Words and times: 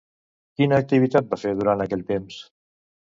Quina 0.61 0.79
activitat 0.83 1.29
va 1.33 1.39
fer 1.41 1.51
durant 1.59 1.83
aquell 1.85 2.01
temps? 2.09 2.39